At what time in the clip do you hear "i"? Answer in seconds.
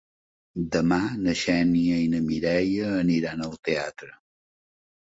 2.07-2.09